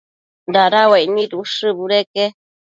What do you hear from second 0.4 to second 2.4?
dada uaic nid ushë budeque